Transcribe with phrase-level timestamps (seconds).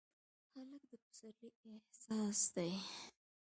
[0.53, 2.71] هلک د پسرلي احساس دی.